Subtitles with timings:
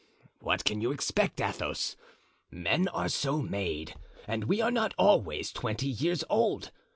[0.39, 1.95] "What can you expect, Athos?
[2.49, 3.93] Men are so made;
[4.27, 6.71] and we are not always twenty years old.